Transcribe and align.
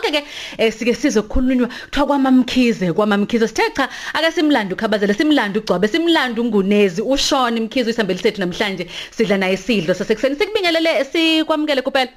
zonke 0.00 0.10
ke 0.12 0.24
eh, 0.58 0.72
sike 0.72 0.94
sizokhulunywa 0.94 1.68
kuthiwa 1.68 2.06
kwamamkhize 2.06 2.92
kwamamkhize. 2.92 3.48
Sithe 3.48 3.70
cha 3.76 3.88
ake 4.14 4.32
simlando 4.32 4.74
ukhabazela 4.76 5.14
simlando 5.14 5.60
ugcwabe 5.60 5.88
simlando 5.88 6.42
ungunezi 6.42 7.02
uShona 7.02 7.60
Mkhize 7.60 7.90
isambeli 7.90 8.18
sethu 8.18 8.40
namhlanje 8.40 8.86
sidla 9.10 9.38
naye 9.38 9.54
isidlo 9.54 9.94
sasekuseni. 9.94 10.36
Sikubingelele 10.36 11.04
sikwamukele 11.04 11.82
kuphela. 11.82 12.10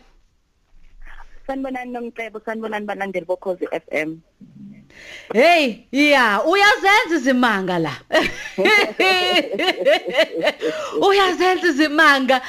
Sanibonani 1.47 1.91
nomcebo 1.91 2.39
sanibonani 2.45 2.85
balandeli 2.85 3.25
bokhozi 3.25 3.67
FM 3.67 4.17
Hey, 5.33 5.87
yeah, 5.91 6.47
uyazenza 6.47 7.15
izimanga 7.15 7.79
la. 7.79 7.91
Uyazenza 11.07 11.67
izimanga. 11.67 12.41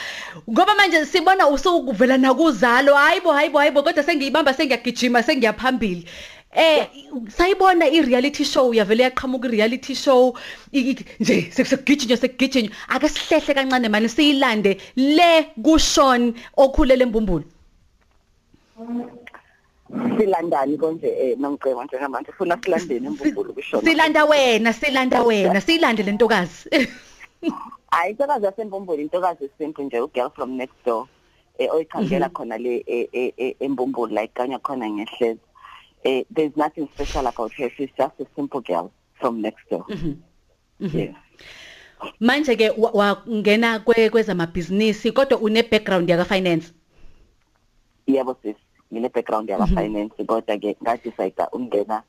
Ngoba 0.51 0.75
manje 0.75 1.07
sibona 1.07 1.49
usukuvela 1.49 2.19
nakuzalo, 2.19 2.95
hayibo 2.95 3.33
hayibo 3.33 3.59
hayibo 3.59 3.83
kodwa 3.83 4.03
sengiyibamba 4.03 4.55
sengiyagijima 4.55 5.23
sengiyaphambili. 5.23 6.05
Eh 6.57 6.87
sayibona 7.29 7.89
i-reality 7.89 8.45
show 8.45 8.75
yavele 8.75 9.03
yaqhamuka 9.03 9.49
i-reality 9.49 9.95
show 9.95 10.39
nje 10.73 11.51
sekugijinywa 11.51 12.17
sekugijinywa 12.17 12.73
ake 12.89 13.09
sihlehle 13.09 13.55
kancane 13.55 13.89
manje 13.89 14.09
siyilande 14.09 14.77
le 14.97 15.43
kuShon 15.63 16.35
okhulele 16.57 17.03
embumbulu. 17.05 17.45
Silandani 20.19 20.79
konje 20.79 21.07
eh 21.09 21.39
nomcebo 21.39 21.85
njengamanje 21.85 22.31
ufuna 22.31 22.59
silandeni 22.63 23.07
embumbulu 23.07 23.55
kushona 23.55 23.83
Silanda 23.83 24.25
wena, 24.25 24.73
silanda 24.73 25.23
wena, 25.23 25.61
silande 25.61 26.03
lentokazi. 26.03 26.71
hayi 27.91 28.11
intokazi 28.11 28.45
yasembumbulu 28.47 29.01
intokazi 29.03 29.45
esimple 29.45 29.85
nje 29.85 30.01
ugirl 30.01 30.31
from 30.31 30.51
next 30.57 30.75
door 30.87 31.07
eh 31.59 31.69
oyikhangela 31.75 32.29
khona 32.29 32.59
le 32.59 32.85
eh, 32.87 33.09
eh, 33.13 33.33
eh, 33.37 33.55
embumbulu 33.61 34.15
la 34.15 34.23
ikanya 34.25 34.59
khona 34.59 34.89
ngehlezi. 34.91 35.41
Eh 36.05 36.25
there's 36.35 36.57
nothing 36.57 36.89
special 36.95 37.27
about 37.27 37.53
her 37.53 37.71
she's 37.77 37.91
just 37.99 38.21
a 38.21 38.27
simple 38.37 38.61
girl 38.61 38.91
from 39.21 39.41
next 39.41 39.71
door. 39.71 39.85
Yes 40.81 41.15
Manje 42.21 42.57
ke 42.57 42.71
wa- 42.77 42.91
wangena 42.93 43.79
kwe 43.79 44.11
kwezamabhizinisi 44.11 45.13
kodwa 45.13 45.39
une 45.39 45.63
background 45.63 46.09
yaka 46.11 46.25
finance. 46.25 46.73
yebo 48.07 48.37
sis. 48.43 48.57
Ngine 48.95 49.09
background 49.11 49.51
yaka 49.51 49.67
finance 49.67 50.15
kodwa 50.25 50.57
ke 50.59 50.77
ngadecide 50.83 51.43
ukungena 51.53 52.03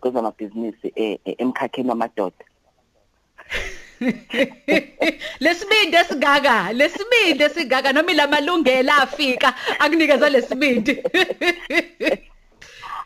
kwezamabhizinisi 0.00 0.92
eh 0.96 1.18
eh, 1.24 1.34
emkhakheni 1.38 1.88
wamadoda 1.88 2.44
Lesibindi 5.40 5.96
esigaka, 5.96 6.72
lesibindi 6.72 7.44
esigaka 7.44 7.92
noma 7.92 8.10
ilamalungelo 8.12 8.92
afika 8.92 9.54
akunikeza 9.78 10.28
lesibindi. 10.28 10.98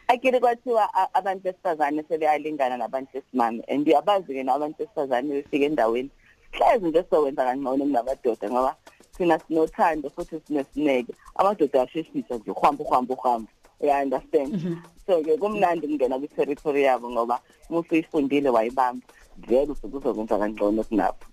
akiri 0.08 0.40
kwathiwa 0.40 0.94
a- 0.94 1.08
abantu 1.14 1.42
besifazane 1.42 2.02
sebeyalingana 2.08 2.76
nabantu 2.76 3.10
besimame 3.14 3.62
and 3.68 3.86
uyabazi 3.88 4.34
ke 4.34 4.42
nabantu 4.42 4.78
besifazane 4.78 5.28
befika 5.42 5.64
endaweni 5.66 6.10
hlezi 6.52 6.86
nje 6.86 7.04
sowenza 7.10 7.44
kangcono 7.44 7.84
kunamadoda 7.84 8.50
ngoba 8.50 8.76
thina 9.16 9.38
sinothando 9.38 10.10
futhi 10.10 10.40
sinesineke. 10.46 11.14
Amadoda 11.34 11.78
ayasheshisa 11.78 12.34
nje 12.36 12.50
uhamba 12.50 12.84
uhamba 12.84 13.14
uhamba 13.14 13.50
uya 13.80 14.02
understand. 14.02 14.78
So 15.06 15.22
ke 15.22 15.36
kumnandi 15.36 15.86
ukungena 15.86 16.18
kwi-territory 16.18 16.82
yabo 16.82 17.10
ngoba 17.10 17.40
uma 17.70 17.78
usuyifundile 17.78 18.48
wayibamba. 18.48 19.06
Vele 19.38 19.72
usuke 19.72 19.96
uzokwenza 19.96 20.38
kangcono 20.38 20.84
kunabo 20.84 21.26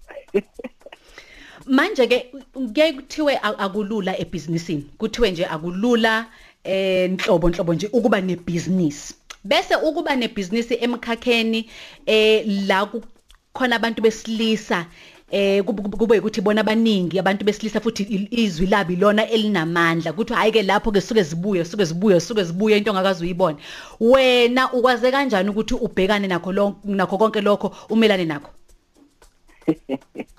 Manje 1.66 2.08
ke 2.08 2.32
kuye 2.54 2.94
kuthiwe 2.94 3.38
akulula 3.38 4.20
ebhizinisini. 4.20 4.90
Kuthiwe 4.98 5.32
nje 5.32 5.46
akulula 5.46 6.26
eh 6.64 7.12
nhlobo 7.12 7.74
nje 7.74 7.90
ukuba 7.94 8.22
nebusiness. 8.22 9.14
Bese 9.44 9.76
ukuba 9.76 10.16
nebusiness 10.16 10.72
emkhakheni 10.72 11.70
eh 12.06 12.44
la 12.68 12.86
kukhona 12.86 13.76
abantu 13.76 14.02
besilisa 14.02 14.86
eh 15.34 15.64
kube 15.64 15.98
kube 15.98 16.20
ukuthi 16.20 16.42
bona 16.42 16.62
abaningi 16.62 17.20
abantu 17.20 17.46
besilisa 17.46 17.80
futhi 17.80 18.04
il- 18.04 18.30
izwi 18.32 18.68
labi 18.68 18.96
lona 18.96 19.26
elinamandla 19.30 20.14
kuthi 20.14 20.34
hayi 20.34 20.52
ke 20.52 20.62
lapho 20.62 20.92
ke 20.92 21.02
suke 21.02 21.24
zibuye 21.24 21.66
suke 21.66 21.86
zibuye 21.86 22.20
suke 22.20 22.44
zibuye 22.44 22.78
into 22.78 22.92
ongakazi 22.92 23.24
uyibone 23.24 23.58
wena 24.00 24.72
ukwaze 24.74 25.12
kanjani 25.12 25.50
ukuthi 25.50 25.74
ubhekane 25.74 26.28
nakho 26.28 26.52
lonke 26.52 26.78
nakho 26.86 27.18
konke 27.18 27.42
lokho 27.42 27.74
umelane 27.90 28.26
nakho 28.26 28.50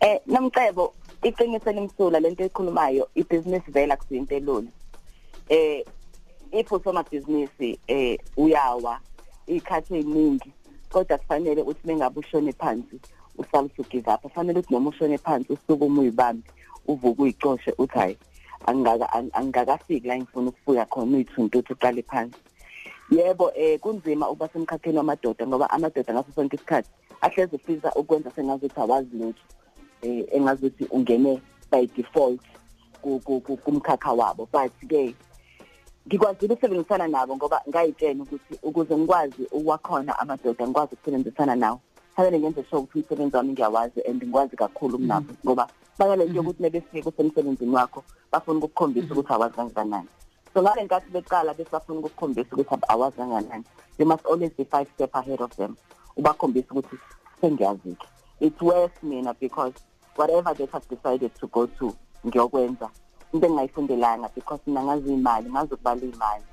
Eh 0.00 0.20
nomcebo 0.26 0.94
iqiniso 1.22 1.72
limsula 1.72 2.20
lento 2.20 2.44
ekhulumayo 2.44 3.08
ibusiness 3.14 3.64
vela 3.66 3.96
kusinto 3.96 4.36
elula. 4.36 4.70
Eh 5.48 5.82
if 6.52 6.70
usoma 6.70 7.02
business 7.10 7.50
eh 7.88 8.18
uyawa 8.36 9.00
ikhathi 9.46 9.96
eziningi 9.96 10.52
kodwa 10.92 11.18
kufanele 11.18 11.62
uthi 11.62 11.86
mengabe 11.86 12.20
ushone 12.20 12.52
phansi 12.52 13.00
usale 13.38 13.68
to 13.76 13.82
give 13.84 14.08
up. 14.08 14.22
Kufanele 14.22 14.58
uthi 14.58 14.72
noma 14.74 14.90
ushone 14.90 15.18
phansi 15.18 15.52
usuke 15.52 15.84
uma 15.84 16.00
uyibambi 16.00 16.42
uvuka 16.88 17.22
uyicoshe 17.22 17.74
uthi 17.78 17.98
hayi 17.98 18.18
angaka 18.66 19.06
ang- 19.12 19.30
angakafiki 19.32 20.06
la 20.08 20.18
ngifuna 20.18 20.48
ukufika 20.48 20.84
khona 20.86 21.16
uyithuntuthi 21.16 21.72
uqale 21.72 22.02
phansi. 22.02 22.36
Yebo 23.10 23.52
eh 23.54 23.78
kunzima 23.80 24.28
ukuba 24.30 24.48
semkhakheni 24.48 24.98
wamadoda 24.98 25.46
ngoba 25.46 25.70
amadoda 25.70 26.12
ngaso 26.14 26.32
sonke 26.34 26.56
isikhathi 26.56 26.88
ahleze 27.20 27.56
ufisa 27.56 27.92
ukwenza 27.94 28.30
sengazuthi 28.30 28.80
awazi 28.80 29.16
lutho 29.16 29.42
eh 30.02 30.24
engazuthi 30.32 30.84
ungene 30.90 31.40
by 31.70 31.86
default 31.96 32.40
ku- 33.02 33.20
ku- 33.24 33.40
ku- 33.40 33.56
kumkhakha 33.56 34.12
wabo 34.12 34.48
but 34.52 34.72
ke 34.88 35.14
ngikwazile 36.08 36.52
ukusebenzisana 36.54 37.08
nabo 37.08 37.36
ngoba 37.36 37.62
ngayitshela 37.68 38.22
ukuthi 38.22 38.54
ukuze 38.62 38.96
ngikwazi 38.96 39.42
ukwakhona 39.52 40.18
amadoda 40.18 40.66
ngikwazi 40.66 40.94
ukusebenzisana 40.94 41.56
nawo 41.56 41.80
fanele 42.18 42.38
ngenze 42.38 42.64
sure 42.64 42.82
ukuthi 42.82 42.98
umsebenzi 42.98 43.36
wami 43.36 43.52
ngiyawazi 43.52 44.00
and 44.08 44.22
ngikwazi 44.22 44.56
kakhulu 44.56 44.98
kunabo 44.98 45.32
ngoba 45.44 45.68
bayalento 45.98 46.34
yokuthi 46.36 46.62
nebefika 46.62 47.08
usemsebenzini 47.08 47.74
wakho 47.74 48.04
bafuna 48.32 48.58
ukukukhombisa 48.58 49.14
ukuthi 49.14 49.32
awazi 49.32 49.54
kangakanani. 49.54 50.08
So 50.54 50.62
ngale 50.62 50.84
nkathi 50.84 51.10
beqala 51.10 51.54
bese 51.54 51.70
bafuna 51.70 51.98
ukukukhombisa 51.98 52.48
ukuthi 52.52 52.74
ab- 52.74 52.84
awazi 52.88 53.16
kangakanani. 53.16 53.64
You 53.98 54.06
must 54.06 54.26
always 54.26 54.50
be 54.58 54.64
five 54.64 54.88
step 54.94 55.14
ahead 55.14 55.40
of 55.40 55.56
them. 55.56 55.76
Ubakhombisa 56.16 56.66
ukuthi 56.70 56.96
sengiyazi-ke 57.40 58.06
it's 58.40 58.60
worth 58.60 59.02
mina 59.02 59.34
because 59.34 59.74
whatever 60.16 60.54
they 60.54 60.66
have 60.72 60.88
decided 60.88 61.30
to 61.40 61.46
go 61.46 61.66
to 61.66 61.94
ngiyokwenza. 62.26 62.90
Into 63.32 63.46
engingayifundelanga 63.46 64.34
because 64.34 64.60
mina 64.66 64.82
ngazi 64.82 65.12
imali 65.14 65.50
ngazi 65.50 65.74
ukubala 65.74 66.00
imali. 66.02 66.44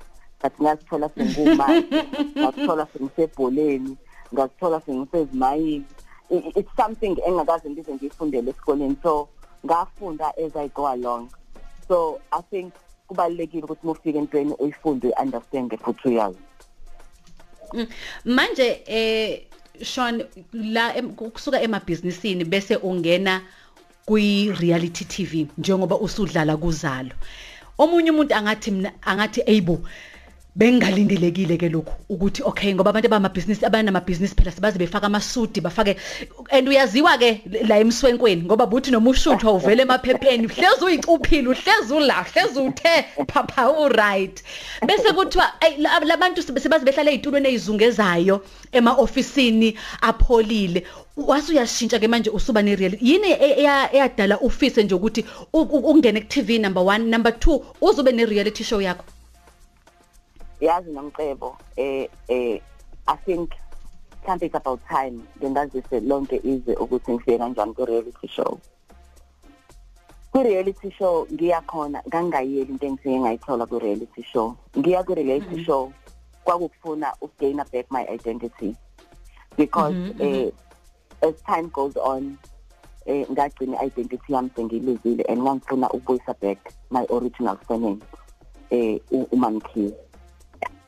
But 0.42 0.52
ngazithola 0.60 1.08
sengumali 1.08 1.86
ngazithola 2.38 2.86
sengisebholeni 2.92 3.96
ngazithola 4.34 4.80
sengisezimayini 4.86 5.84
I- 6.30 6.36
i- 6.36 6.52
it's 6.60 6.70
something 6.76 7.16
engakaze 7.26 7.70
ngize 7.70 7.94
ngiyifundele 7.94 8.50
esikoleni. 8.50 8.96
So 9.02 9.28
ngafunda 9.66 10.32
as 10.36 10.56
i 10.56 10.68
go 10.68 10.86
along. 10.88 11.28
So 11.88 12.20
i 12.32 12.42
think 12.50 12.72
kubalulekile 13.08 13.62
ukuthi 13.62 13.80
uma 13.82 13.92
ufika 13.92 14.18
entweni 14.18 14.52
uyifunde 14.58 15.06
uyi-understand 15.08 15.78
futhi 15.78 16.08
uyazi. 16.08 16.38
Mm. 17.74 17.86
manje 18.24 18.82
eh 18.86 19.42
Sean 19.84 20.24
la 20.52 20.94
em- 20.96 21.12
kusuka 21.14 21.60
emabhizinisini 21.62 22.44
bese 22.44 22.76
ungena 22.76 23.42
kwi 24.06 24.52
reality 24.60 25.04
TV 25.04 25.46
njengoba 25.58 25.96
usudlala 25.98 26.56
kuzalo. 26.56 27.10
Omunye 27.78 28.10
umuntu 28.10 28.34
angathi 28.34 28.70
mina 28.70 28.92
angathi 29.02 29.42
ayibo 29.42 29.78
bengalindelekile 30.56 31.56
ke 31.60 31.68
lokhu 31.68 31.92
ukuthi 32.08 32.42
okay 32.44 32.74
ngoba 32.74 32.90
abantu 32.90 33.06
abamabhizinisi 33.08 33.66
abanamabhizinisi 33.66 34.34
phela 34.34 34.50
sibaze 34.52 34.78
befaka 34.78 35.06
amasudi 35.06 35.60
bafake 35.60 35.96
and 36.50 36.68
uyaziwa 36.68 37.18
ke 37.18 37.42
la 37.68 37.78
emswenkweni 37.78 38.42
ngoba 38.48 38.66
buthi 38.66 38.90
noma 38.90 39.10
ushuthwa 39.10 39.52
uvele 39.52 39.82
emaphepheni 39.82 40.46
hlezi 40.48 40.84
uyicuphile 40.84 41.48
uhlezi 41.48 41.92
ula 41.94 42.22
hlezi 42.32 42.60
uthe 42.60 43.04
phapha 43.28 43.70
u 43.70 43.88
right 43.88 44.42
bese 44.86 45.12
kuthiwa 45.12 45.60
"Ayi, 45.60 45.76
la- 45.76 46.00
labantu 46.00 46.40
sibe- 46.42 46.60
sebaze 46.60 46.84
behlala 46.84 47.10
ezitulweni 47.10 47.48
ezizungezayo 47.48 48.40
ema-ofisini 48.72 49.76
apholile. 50.00 50.82
Wase 51.16 51.52
uyashintsha 51.52 51.98
ke 51.98 52.08
manje 52.08 52.30
usuba 52.30 52.62
ne-real 52.62 52.96
yini 53.00 53.28
e- 53.30 53.60
eya- 53.60 53.88
eyadala 53.92 54.40
ufise 54.40 54.82
nje 54.84 54.94
ukuthi 54.94 55.24
u- 55.52 55.60
u- 55.76 55.90
ungene 55.92 56.20
ku-tv 56.20 56.58
number 56.58 56.82
one 56.82 57.04
number 57.10 57.38
two 57.40 57.64
uzube 57.80 58.12
ne-reality 58.12 58.64
show 58.64 58.80
yakho? 58.80 59.04
Yazi 60.60 60.90
nomcebo 60.92 61.56
eh 61.76 62.08
eh 62.28 62.60
i 63.06 63.16
think 63.24 63.50
mhlawumbe 64.22 64.46
it's 64.46 64.54
about 64.54 64.80
time 64.88 65.20
ngingazise 65.38 66.00
lonke 66.00 66.36
izwe 66.44 66.74
ukuthi 66.76 67.12
ngifike 67.12 67.38
kanjani 67.38 67.74
ku-reality 67.74 68.28
show. 68.28 68.58
Ku-reality 70.32 70.90
show 70.90 71.26
ngiyakhona 71.32 72.02
ngangingayiyeli 72.08 72.70
into 72.72 72.86
engifike 72.86 73.20
ngayithola 73.20 73.66
ku-reality 73.66 74.22
show. 74.22 74.56
Ngiya 74.78 75.04
ku-reality 75.06 75.64
show 75.64 75.92
kwakufuna 76.44 77.12
ukugaina 77.20 77.64
back 77.72 77.86
my 77.90 78.04
identity 78.10 78.74
because 79.56 79.94
eh 80.20 80.50
as 81.22 81.34
time 81.46 81.68
goes 81.72 81.96
on 81.96 82.36
eh 83.06 83.24
ngagcina 83.30 83.78
i-identity 83.82 84.32
yami 84.32 84.50
sengiyiluzile 84.56 85.22
and 85.28 85.40
ngangifuna 85.40 85.86
ukubuyisa 85.90 86.34
back 86.40 86.58
my 86.90 87.06
original 87.10 87.56
surname 87.68 88.00
eh 88.70 88.98
u- 89.10 89.28
umamkhize 89.32 89.94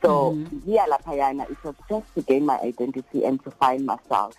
so 0.01 0.37
ngiya 0.53 0.87
lapha 0.87 1.15
yana 1.15 1.43
it 1.49 1.63
was 1.63 1.75
just 1.89 2.13
to 2.15 2.21
gain 2.21 2.45
my 2.45 2.57
identity 2.63 3.25
and 3.25 3.43
to 3.43 3.51
find 3.51 3.85
myself 3.85 4.35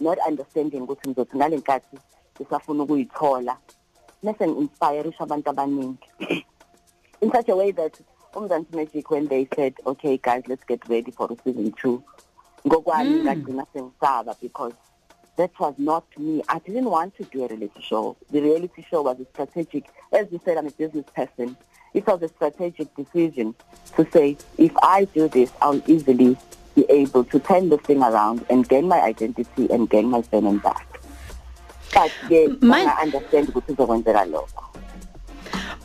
not 0.00 0.18
understanding 0.28 0.82
ukuthi 0.82 1.08
ngizothi 1.08 1.36
ngalenkathi 1.36 1.98
isafuna 2.40 2.82
ukuyithola 2.82 3.56
mase 4.22 4.46
ngi-inspire 4.46 5.14
abantu 5.18 5.50
abaningi 5.50 6.08
in 7.20 7.30
such 7.32 7.48
a 7.48 7.56
way 7.56 7.72
that 7.72 8.00
umzansi 8.34 8.76
magic 8.76 9.10
when 9.10 9.28
they 9.28 9.46
said 9.56 9.74
okay 9.86 10.18
guys 10.18 10.42
let's 10.46 10.66
get 10.66 10.88
ready 10.88 11.12
for 11.12 11.28
season 11.44 11.66
2 11.66 11.98
ngokwami 12.66 13.14
ngagcina 13.22 13.66
sengisaba 13.72 14.34
because 14.40 14.74
that 15.36 15.50
was 15.58 15.74
not 15.78 16.04
me. 16.18 16.42
I 16.48 16.58
didn't 16.58 16.90
want 16.90 17.16
to 17.16 17.24
do 17.24 17.44
a 17.44 17.48
reality 17.48 17.80
show. 17.80 18.16
The 18.30 18.40
reality 18.40 18.84
show 18.88 19.02
was 19.02 19.18
a 19.20 19.24
strategic, 19.32 19.86
as 20.12 20.26
you 20.30 20.40
said, 20.44 20.58
I'm 20.58 20.66
a 20.66 20.70
business 20.70 21.06
person. 21.14 21.56
It 21.94 22.06
was 22.06 22.22
a 22.22 22.28
strategic 22.28 22.94
decision 22.96 23.54
to 23.96 24.06
say, 24.10 24.36
if 24.56 24.72
I 24.82 25.04
do 25.04 25.28
this, 25.28 25.50
I'll 25.60 25.82
easily 25.86 26.36
be 26.74 26.86
able 26.88 27.24
to 27.24 27.38
turn 27.38 27.68
the 27.68 27.76
thing 27.78 28.02
around 28.02 28.46
and 28.48 28.66
gain 28.66 28.88
my 28.88 29.00
identity 29.00 29.70
and 29.70 29.90
gain 29.90 30.08
my 30.08 30.22
feminine 30.22 30.58
back. 30.58 31.00
But 31.92 32.10
yes, 32.30 32.50
I 32.62 33.02
understand 33.02 33.48
ukuthi 33.48 33.72
uzokwenzeka 33.72 34.24
lokho. 34.24 34.71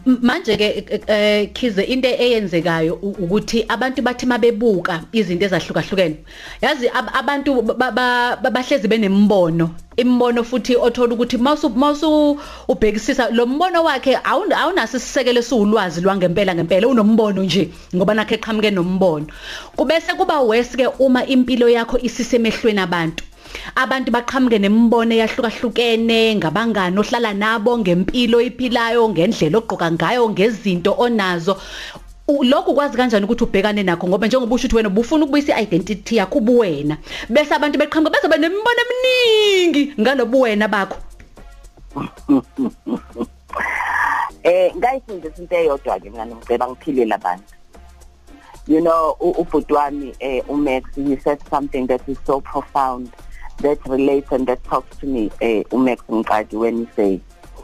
Manje 0.07 0.57
ke 0.57 0.68
eh 1.07 1.50
khize 1.54 1.83
into 1.83 2.07
eyenzekayo 2.07 2.94
u- 3.01 3.15
ukuthi 3.24 3.65
abantu 3.68 4.01
bathi 4.01 4.25
mabebuka 4.25 5.04
izinto 5.12 5.45
ezahlukahlukene 5.45 6.15
yazi 6.62 6.88
ab- 6.89 7.12
abantu 7.13 7.62
ba- 7.62 7.92
ba- 7.92 8.38
ba- 8.42 8.51
bahlezi 8.51 8.88
benembono 8.88 9.69
imbono 9.98 10.44
futhi 10.44 10.75
othola 10.75 11.13
ukuthi 11.13 11.38
mawusu 11.38 11.69
mawusu 11.69 12.39
ubhekisisa 12.68 13.30
lo 13.31 13.45
mbono 13.45 13.83
wakhe 13.83 14.15
awun- 14.15 14.54
awunaso 14.54 14.98
isisekelo 14.98 15.39
esiwulwazi 15.39 16.01
lwangempela 16.01 16.56
ngempela 16.56 16.88
unombono 16.88 17.44
nje 17.44 17.69
ngoba 17.95 18.13
nakhe 18.13 18.36
eqhamuke 18.36 18.71
nombono. 18.71 19.25
Kubese 19.75 20.13
kuba 20.13 20.39
worse 20.42 20.77
ke 20.77 20.88
uma 21.00 21.25
impilo 21.25 21.68
yakho 21.69 21.98
isisemehlweni 21.98 22.80
abantu. 22.80 23.24
Abantu 23.75 24.12
baqhamuke 24.12 24.60
nemibono 24.60 25.14
eyahlukahlukene 25.16 26.36
ngabangani 26.36 26.98
ohlala 27.00 27.34
nabo 27.34 27.78
ngempilo 27.78 28.42
iphilayo 28.42 29.10
ngendlela 29.10 29.58
ogqoka 29.58 29.92
ngayo 29.92 30.30
ngezinto 30.30 30.96
onazo. 30.98 31.58
U- 32.28 32.44
lokhu 32.44 32.74
kwazi 32.75 32.98
kanjani 32.98 33.25
ukuthi 33.25 33.44
ubhekane 33.44 33.84
nakho? 33.84 34.08
Ngoba 34.08 34.28
njengoba 34.28 34.56
usho 34.56 34.68
ukuthi 34.68 34.75
wena 34.75 34.90
ubufuna 34.90 35.24
ukubuyisa 35.25 35.60
identity 35.62 36.16
yakho 36.18 36.38
ubuwena 36.40 36.98
bese 37.30 37.56
abantu 37.56 37.80
beqhamuka 37.80 38.12
bese 38.12 38.28
benemibono 38.28 38.81
eminingi 38.84 39.94
ngalobuwena 40.02 40.68
bakho. 40.68 40.98
Eh 44.44 44.72
ngayifundisa 44.75 45.42
into 45.42 45.56
eyodwa 45.56 46.00
ke 46.00 46.10
mina 46.10 46.25
ngiceba 46.25 46.68
ngiphilele 46.68 47.16
abantu. 47.16 47.54
You 48.68 48.81
know 48.81 49.16
u- 49.22 49.36
ubhuti 49.42 49.74
wami 49.74 50.14
eh 50.19 50.44
uMax 50.50 50.84
he 50.96 51.16
said 51.24 51.40
something 51.50 51.88
that 51.88 52.02
is 52.10 52.18
so 52.25 52.42
profound. 52.42 53.10
That 53.59 53.86
relates 53.88 54.31
and 54.31 54.48
that 54.48 54.63
talks 54.63 54.98
to 54.98 55.06
me 55.06 55.31
eh 55.42 55.63
uMax 55.71 56.00
Mqadi 56.09 56.54
when 56.54 56.77
he 56.77 56.88
say 56.95 57.21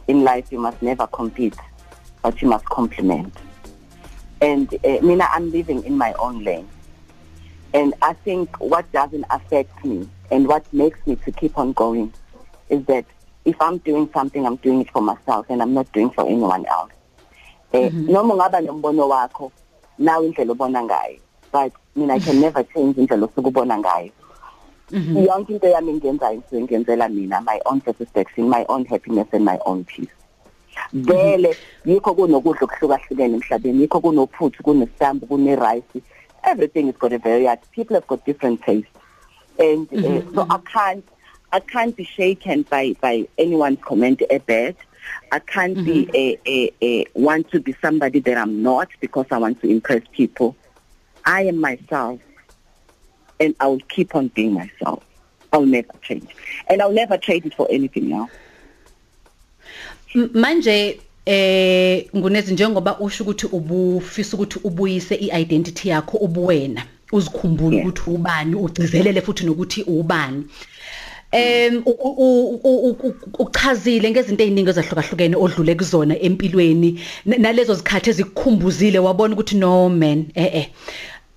in 0.07 0.23
life 0.23 0.51
you 0.51 0.59
must 0.59 0.81
never 0.81 1.07
compete 1.07 1.55
but 2.21 2.41
you 2.41 2.47
must 2.47 2.65
complement. 2.65 3.33
And 4.41 4.73
uh, 4.85 4.99
mina 5.01 5.27
I'm 5.31 5.51
living 5.51 5.83
in 5.83 5.97
my 5.97 6.13
own 6.13 6.43
lane. 6.43 6.67
And 7.73 7.93
I 8.01 8.13
think 8.13 8.59
what 8.59 8.91
doesn't 8.91 9.25
affect 9.29 9.83
me 9.83 10.07
and 10.31 10.47
what 10.47 10.71
makes 10.73 10.99
me 11.05 11.15
to 11.17 11.31
keep 11.31 11.57
on 11.57 11.73
going 11.73 12.13
is 12.69 12.85
that 12.85 13.05
if 13.45 13.59
I'm 13.61 13.79
doing 13.79 14.09
something, 14.13 14.45
I'm 14.45 14.55
doing 14.57 14.81
it 14.81 14.91
for 14.91 15.01
myself 15.01 15.47
and 15.49 15.61
I'm 15.61 15.73
not 15.73 15.91
doing 15.91 16.09
for 16.11 16.25
anyone 16.25 16.65
else. 16.65 16.91
Eh, 17.73 17.89
noma 17.89 18.33
ungaba 18.33 18.61
nombono 18.61 19.09
wakho 19.09 19.51
nawe 19.99 20.25
indlela 20.25 20.51
obona 20.51 20.83
ngayo 20.83 21.19
but 21.51 21.73
mina 21.95 22.13
I 22.13 22.19
can 22.19 22.39
never 22.45 22.63
change 22.63 22.97
indlela 22.97 23.25
osukubona 23.25 23.77
ngayo 23.77 24.11
yonke 24.93 25.53
into 25.53 25.67
yami 25.67 25.91
engiyenzayo 25.91 26.37
ngisuke 26.37 26.61
ngiyenzela 26.61 27.09
mina 27.09 27.41
my 27.41 27.59
own 27.65 27.81
satisfaction 27.81 28.49
my 28.49 28.65
own 28.69 28.85
happiness 28.85 29.27
and 29.31 29.45
my 29.45 29.59
own 29.65 29.83
peace. 29.83 30.13
Vele 30.93 31.55
yikho 31.85 32.13
kunokudla 32.13 32.61
okuhlukahlukene 32.61 33.35
emhlabeni 33.37 33.81
yikho 33.81 33.99
kunophuthu 34.01 34.63
kunestambu 34.63 35.25
kune-rice. 35.25 36.01
Everything 36.43 36.89
is 36.89 36.95
got 36.97 37.13
a 37.13 37.17
variety 37.17 37.63
people 37.71 37.95
have 37.95 38.07
got 38.07 38.23
different 38.25 38.61
tastes. 38.61 38.89
And 39.57 39.87
uh, 39.93 40.21
so 40.33 40.47
i 40.49 40.57
can't 40.71 41.07
i 41.51 41.59
can't 41.59 41.95
be 41.95 42.03
shaken 42.03 42.63
by 42.63 42.95
by 43.01 43.27
anyone's 43.37 43.79
comment 43.81 44.21
a 44.29 44.39
bad 44.39 44.75
i 45.31 45.39
can't 45.39 45.83
be 45.85 46.09
a, 46.15 46.39
a 46.47 46.71
a 46.81 47.05
want 47.13 47.51
to 47.51 47.59
be 47.59 47.75
somebody 47.81 48.19
that 48.19 48.37
i'm 48.37 48.63
not 48.63 48.89
because 48.99 49.27
i 49.31 49.37
want 49.37 49.61
to 49.61 49.69
impress 49.69 50.01
people. 50.11 50.55
I 51.25 51.43
am 51.43 51.59
myself. 51.61 52.19
And 53.39 53.55
i 53.59 53.67
will 53.67 53.81
keep 53.89 54.15
on 54.15 54.27
being 54.29 54.53
myself. 54.53 55.03
I'll 55.51 55.65
never 55.65 55.93
change. 56.01 56.35
And 56.67 56.81
i'll 56.81 56.91
never 56.91 57.17
trade 57.17 57.45
it 57.45 57.53
for 57.53 57.67
anything 57.69 58.11
else 58.11 58.31
manje 60.33 60.99
eh 61.25 62.05
ngunezi 62.15 62.53
njengoba 62.53 62.99
usho 62.99 63.23
ukuthi 63.23 63.47
ubufisa 63.47 64.37
ukuthi 64.37 64.59
ubuyise 64.63 65.15
iidentity 65.15 65.89
yakho 65.89 66.17
ubuwena 66.17 66.85
uzikhumbule 67.11 67.81
ukuthi 67.81 68.09
ubani 68.09 68.55
ugcizelele 68.55 69.21
futhi 69.21 69.45
nokuthi 69.45 69.83
ubani. 69.83 70.43
Em 71.31 71.83
uchazile 73.39 74.11
ngezinto 74.11 74.43
eziningi 74.43 74.69
ezahlukahlukene 74.69 75.35
odlule 75.35 75.75
kuzona 75.75 76.19
empilweni 76.19 76.99
nalezo 77.25 77.73
zikhathi 77.73 78.09
ezikukhumbuzile 78.09 78.99
wabona 78.99 79.33
ukuthi 79.33 79.55
no 79.55 79.89
man 79.89 80.25
eh 80.35 80.55
eh 80.55 80.67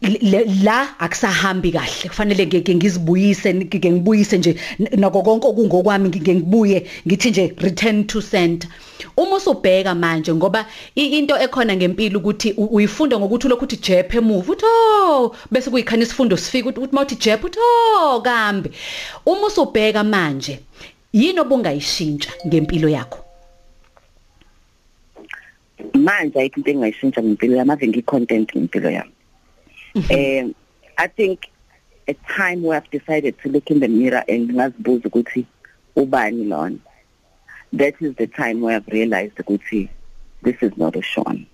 la 0.02 0.98
akusahambi 0.98 1.72
kahle. 1.72 2.08
Kufanele 2.08 2.46
ngeke 2.46 2.74
ngizibuyise 2.74 3.54
ngike 3.54 3.90
ngibuyise 3.90 4.38
nje 4.38 4.56
nako 4.96 5.22
konke 5.22 5.46
okungokwami 5.46 6.08
ngike 6.08 6.34
ngibuye 6.34 6.86
ngithi 7.06 7.30
nje 7.30 7.54
return 7.58 8.04
to 8.04 8.20
center. 8.20 8.70
Uma 9.16 9.36
usubheka 9.36 9.94
manje 9.94 10.34
ngoba 10.34 10.66
into 10.94 11.34
ekhona 11.38 11.76
ngempilo 11.76 12.18
ukuthi 12.20 12.52
uyifunda 12.52 13.18
ngokuthi 13.18 13.48
lokhu 13.48 13.64
uthi 13.64 13.76
jep 13.76 14.14
emuva 14.14 14.52
uthi 14.52 14.64
oh! 14.64 15.34
Bese 15.50 15.70
kuyikhana 15.70 16.02
isifundo 16.02 16.36
sifika 16.36 16.68
ukuthi 16.68 16.94
mawuthi 16.94 17.16
jep 17.16 17.44
uthi 17.44 17.58
oh! 17.58 18.20
Kambe 18.20 18.70
uma 19.26 19.46
usubheka 19.46 20.04
manje 20.04 20.60
yini 21.12 21.40
obungayishintsha 21.40 22.30
ngempilo 22.46 22.88
yakho? 22.88 23.18
Manje 25.94 26.38
ayikho 26.38 26.60
into 26.60 26.70
engayishintsha 26.70 27.22
ngempilo 27.22 27.56
yami 27.56 27.72
ave 27.72 27.88
ngicontent 27.88 28.56
ngempilo 28.56 28.90
yami. 28.90 29.15
Um 29.96 30.54
i 30.98 31.06
think 31.06 31.50
a 32.08 32.14
time 32.36 32.62
where 32.62 32.76
i've 32.76 32.90
decided 32.90 33.38
to 33.42 33.48
look 33.48 33.70
in 33.70 33.80
the 33.80 33.88
mirror 33.88 34.24
and 34.28 34.50
ngazibuza 34.50 35.08
ukuthi 35.08 35.46
ubani 35.96 36.44
lona. 36.44 36.78
That 37.72 37.94
is 38.00 38.14
the 38.16 38.26
time 38.26 38.60
where 38.60 38.76
i've 38.76 38.88
realized 38.88 39.36
ukuthi 39.36 39.88
this 40.42 40.56
is 40.62 40.76
not 40.76 40.94
a 40.96 41.02
Sean. 41.02 41.46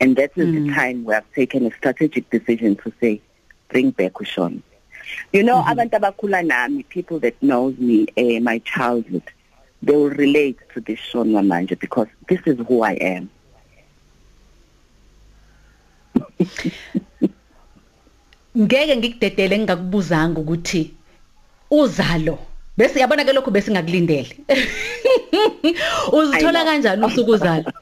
And 0.00 0.16
that 0.16 0.32
is 0.36 0.52
the 0.52 0.72
time 0.72 1.04
where 1.04 1.18
i've 1.18 1.32
taken 1.34 1.66
a 1.66 1.70
strategic 1.72 2.30
decision 2.30 2.76
to 2.76 2.92
say 3.00 3.20
bring 3.68 3.90
back 3.90 4.12
uSean 4.14 4.62
you 5.32 5.42
know 5.42 5.62
abantu 5.62 5.96
abakhula 5.96 6.42
nami 6.46 6.82
people 6.84 7.18
that 7.18 7.34
knows 7.42 7.76
me 7.78 8.06
uh, 8.16 8.40
my 8.40 8.58
childhood 8.60 9.22
they 9.84 9.94
will 9.94 10.10
relate 10.10 10.58
to 10.72 10.80
this 10.80 10.98
Sean 10.98 11.32
Wamanje 11.32 11.78
because 11.78 12.08
this 12.26 12.40
is 12.46 12.58
who 12.66 12.82
I 12.82 12.92
am. 12.92 13.30
ngeke 18.58 18.96
ngikudedele 18.96 19.58
ngingakubuzanga 19.58 20.40
ukuthi 20.40 20.94
uzalo. 21.70 22.38
Bese 22.76 23.00
yabona 23.00 23.24
ke 23.24 23.32
lokho 23.32 23.50
bese 23.50 23.70
ngakulindele 23.70 24.34
uzithola 26.16 26.60
I 26.60 26.64
know. 26.64 26.64
kanjani 26.64 27.06
usuku 27.06 27.30
uzalo? 27.30 27.72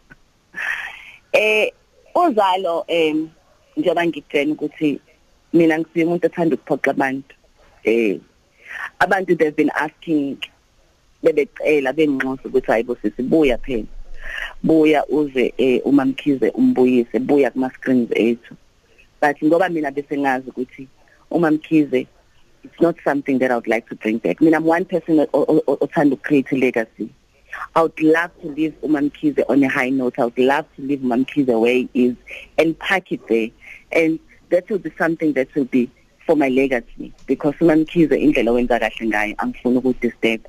Eh 1.32 1.72
uzalo 2.14 2.84
em 2.88 3.28
njengoba 3.76 4.06
ngikutshela 4.06 4.52
ukuthi 4.52 5.00
mina 5.52 5.78
ngisiye 5.78 6.04
umuntu 6.04 6.26
othanda 6.26 6.56
ukuphoxa 6.56 6.90
abantu. 6.90 7.34
Eh 7.84 8.18
abantu 9.00 9.36
they've 9.36 9.56
been 9.56 9.72
asking 9.74 10.36
bebecela 11.22 11.92
benginxosa 11.92 12.48
ukuthi 12.48 12.66
hayibo 12.66 12.96
sisibuya 12.96 13.58
phela. 13.58 13.88
Buya 14.62 15.04
uze 15.08 15.54
eh 15.58 15.80
umamkhize 15.84 16.50
umbuyise 16.50 17.18
buya 17.18 17.50
kuma 17.50 17.70
screens 17.70 18.10
ethu. 18.14 18.54
But 19.22 19.36
ngoba 19.42 19.68
mina 19.72 19.90
bese 19.90 20.18
ngazi 20.18 20.50
ukuthi 20.50 20.88
umamkhize 21.30 22.06
it's 22.64 22.80
not 22.80 22.96
something 23.04 23.38
that 23.38 23.50
I 23.50 23.54
would 23.54 23.72
like 23.74 23.88
to 23.88 23.96
bring 23.96 24.18
back 24.18 24.40
mina 24.40 24.58
I'm 24.58 24.64
one 24.64 24.84
person 24.84 25.16
othanda 25.18 26.16
ukcreate 26.16 26.60
legacy 26.60 27.08
I 27.74 27.82
would 27.82 28.00
love 28.00 28.30
to 28.42 28.48
leave 28.48 28.74
Umamkize 28.82 29.42
on 29.48 29.62
a 29.62 29.68
high 29.68 29.90
note. 29.90 30.18
I 30.18 30.24
would 30.24 30.38
love 30.38 30.66
to 30.76 30.82
leave 30.82 31.00
Umamkize 31.00 31.60
where 31.60 31.74
he 31.74 31.88
is 31.94 32.16
and 32.58 32.78
pack 32.78 33.12
it 33.12 33.26
there. 33.28 33.48
And 33.92 34.18
that 34.50 34.68
will 34.70 34.78
be 34.78 34.92
something 34.98 35.32
that 35.34 35.54
will 35.54 35.64
be 35.64 35.90
for 36.26 36.36
my 36.36 36.48
legacy 36.48 37.12
because 37.26 37.54
Umamkize 37.54 38.10
indlela 38.10 38.52
wenza 38.52 38.78
kahle 38.80 39.06
ngayo 39.06 39.36
angifuni 39.36 39.78
ukudisturb. 39.78 40.40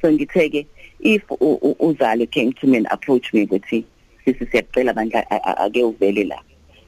So 0.00 0.12
ngitheke 0.12 0.66
if 1.00 1.26
uzalo 1.28 2.30
came 2.30 2.52
to 2.54 2.66
me 2.66 2.78
and 2.78 2.86
approached 2.90 3.34
me 3.34 3.46
ukuthi 3.46 3.84
sisi 4.24 4.46
siyacela 4.46 4.94
bandla 4.94 5.24
ake 5.30 5.82
uvele 5.82 6.28
la. 6.28 6.40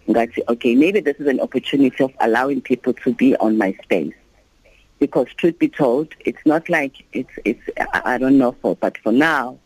Ngathi 0.08 0.40
okay 0.48 0.74
maybe 0.74 1.00
this 1.00 1.16
is 1.18 1.26
an 1.26 1.40
opportunity 1.40 2.02
of 2.02 2.12
allowing 2.20 2.60
people 2.60 2.92
to 2.92 3.12
be 3.12 3.36
on 3.36 3.58
my 3.58 3.72
space. 3.82 4.14
Because 4.98 5.28
truth 5.36 5.58
be 5.58 5.68
told 5.68 6.08
it's 6.24 6.44
not 6.44 6.68
like 6.68 7.04
it's 7.12 7.30
it's 7.44 7.62
I, 7.78 8.14
I 8.14 8.18
don't 8.18 8.38
know 8.38 8.52
for 8.60 8.76
but 8.76 8.98
for 8.98 9.12
now 9.12 9.58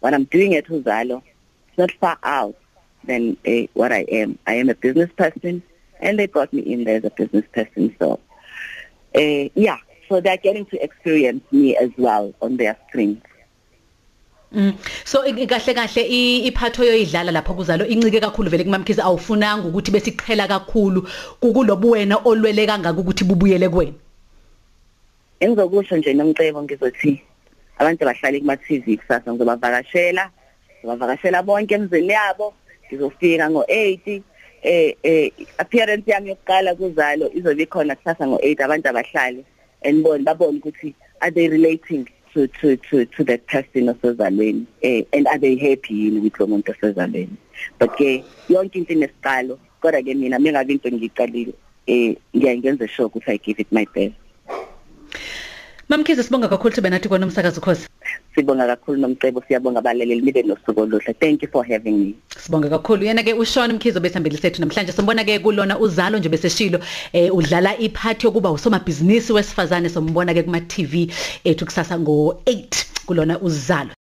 what 0.00 0.14
I'm 0.14 0.24
doing 0.24 0.54
at 0.54 0.66
Uzalo 0.66 1.22
it's 1.68 1.78
not 1.78 1.92
far 1.92 2.18
out 2.22 2.56
than 3.04 3.36
uh, 3.46 3.66
what 3.74 3.92
I 3.92 4.02
am. 4.10 4.38
I 4.46 4.54
am 4.54 4.68
a 4.68 4.74
business 4.74 5.10
person 5.16 5.62
and 6.00 6.18
they 6.18 6.26
brought 6.26 6.52
me 6.52 6.62
in 6.62 6.84
there 6.84 6.96
as 6.96 7.04
a 7.04 7.10
business 7.10 7.44
person 7.52 7.94
so 7.98 8.20
uh, 9.14 9.48
yeah. 9.54 9.78
So 10.08 10.20
they're 10.20 10.36
getting 10.36 10.66
to 10.66 10.82
experience 10.82 11.42
me 11.50 11.76
as 11.76 11.90
well 11.98 12.32
on 12.40 12.58
their 12.58 12.76
screens 12.88 13.22
Mm. 14.52 14.74
So 15.04 15.22
kahle 15.22 15.74
kahle 15.74 16.02
iphatho 16.46 16.84
yoyidlala 16.84 17.32
lapho 17.32 17.54
kuzalo 17.54 17.86
incike 17.86 18.20
kakhulu 18.20 18.50
vele 18.50 18.64
kumamkhize 18.64 19.02
awufunanga 19.02 19.68
ukuthi 19.68 19.90
besiqhela 19.90 20.46
kakhulu 20.48 21.02
kukulobu 21.40 21.90
wena 21.90 22.16
olwele 22.24 22.66
kangaka 22.66 23.00
ukuthi 23.00 23.24
bubuyele 23.24 23.68
kuwena. 23.68 23.92
Engizokusho 25.40 25.96
nje 25.96 26.14
nomcebo 26.14 26.62
ngizothi 26.62 27.22
abantu 27.78 28.04
abahlali 28.04 28.40
kuma 28.40 28.56
TV 28.56 28.96
kusasa 28.96 29.32
ngizobavakashela 29.32 30.30
ngizobavakashela 30.78 31.42
bonke 31.42 31.74
emzini 31.74 32.12
yabo 32.12 32.54
ngizofika 32.86 33.48
ngo8 33.48 34.22
eh 34.62 34.94
eh 35.02 35.32
appearance 35.58 36.10
yami 36.10 36.28
yokuqala 36.28 36.74
kuzalo 36.74 37.30
izobe 37.34 37.62
ikhona 37.62 37.96
kusasa 37.96 38.24
ngo8 38.26 38.62
abantu 38.64 38.88
abahlali 38.88 39.44
and 39.82 40.02
bona 40.02 40.24
babone 40.24 40.58
ukuthi 40.58 40.94
are 41.20 41.30
they 41.30 41.48
relating 41.48 42.06
to 42.36 42.46
to 42.60 42.76
to 42.76 43.04
to 43.16 43.24
that 43.24 43.46
person 43.52 43.88
osezalweni 43.92 44.66
eh 44.82 45.02
and 45.12 45.26
are 45.32 45.38
they 45.44 45.54
happy 45.56 45.94
yini 46.02 46.20
with 46.24 46.40
lo 46.40 46.46
muntu 46.52 46.76
osezalweni 46.76 47.36
but 47.80 47.96
ke 48.00 48.10
yonke 48.54 48.76
into 48.80 48.92
inesiqalo 48.98 49.56
kodwa 49.82 50.02
ke 50.08 50.18
mina 50.22 50.42
mengabe 50.46 50.72
into 50.76 50.92
ngiyiqalile 50.96 51.54
eh 51.86 52.16
ngiyangenza 52.36 52.88
sure 52.94 53.08
ukuthi 53.08 53.32
i 53.36 53.38
give 53.48 53.62
it 53.66 53.72
my 53.80 53.86
best 53.96 54.16
Mamkhize 55.88 56.22
sibonga 56.22 56.48
kakhulu 56.52 56.74
sibe 56.74 56.90
nathi 56.90 57.08
kona 57.08 57.26
umsakazo 57.26 57.60
khosi. 57.60 57.86
Sibonga 58.34 58.66
kakhulu 58.66 59.00
nomcebo 59.00 59.42
siyabonga 59.48 59.78
abalaleli 59.78 60.22
nibe 60.22 60.42
nosuku 60.42 60.80
oluhle. 60.80 61.14
Thank 61.20 61.42
you 61.42 61.48
for 61.48 61.64
having 61.64 61.98
me. 61.98 62.14
Sibonga 62.36 62.68
kakhulu. 62.68 63.04
Yena 63.04 63.22
ke 63.22 63.32
uShona 63.34 63.74
Mkhize 63.74 64.00
besihambele 64.00 64.36
sethu 64.36 64.60
namhlanje 64.60 64.92
simbona 64.92 65.24
ke 65.24 65.38
kulona 65.38 65.78
uzalo 65.78 66.18
nje 66.18 66.28
beseshilo 66.28 66.80
eh 67.12 67.34
udlala 67.34 67.78
iphathi 67.78 68.26
yokuba 68.26 68.50
usomabhizinisi 68.50 69.32
wesifazane 69.32 69.88
sombona 69.88 70.34
ke 70.34 70.42
kuma 70.42 70.60
TV 70.60 71.08
ethu 71.44 71.64
kusasa 71.64 71.98
ngo 71.98 72.42
8 72.46 72.86
kulona 73.06 73.40
uzalo. 73.40 73.94